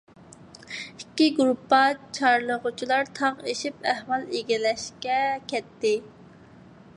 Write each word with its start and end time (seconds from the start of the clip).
ئىككى 1.01 1.27
گۇرۇپپا 1.39 1.81
چارلىغۇچىلار 2.19 3.11
تاغ 3.21 3.45
ئېشىپ 3.53 3.87
ئەھۋال 3.93 4.27
ئىگىلەشكە 4.41 5.21
كەتتى. 5.53 5.95